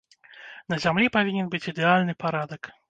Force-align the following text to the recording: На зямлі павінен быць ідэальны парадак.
На 0.73 0.79
зямлі 0.85 1.11
павінен 1.19 1.45
быць 1.53 1.63
ідэальны 1.75 2.21
парадак. 2.27 2.77